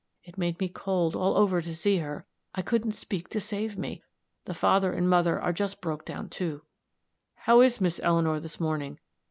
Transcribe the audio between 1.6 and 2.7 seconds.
to see her I